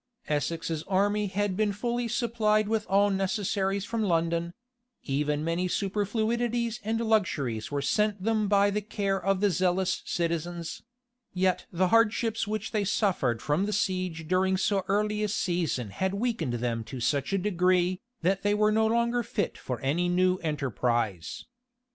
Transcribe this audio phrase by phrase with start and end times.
[0.27, 4.55] Essex's army had been fully supplied with all necessaries from London;
[5.03, 10.81] even many superfluities and luxuries were sent them by the care of the zealous citizens;
[11.35, 16.15] yet the hardships which they suffered from the siege during so early a season had
[16.15, 20.37] weakened them to such a degree, that they were no longer fit for any new
[20.37, 21.45] enterprise.